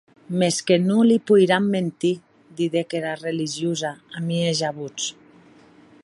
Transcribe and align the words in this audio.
Mès 0.41 0.55
que 0.69 0.75
non 0.87 1.01
li 1.09 1.17
poiram 1.31 1.63
mentir, 1.75 2.13
didec 2.61 2.89
era 2.99 3.13
religiosa, 3.25 3.91
a 4.21 4.25
mieja 4.31 4.69
votz. 4.79 5.05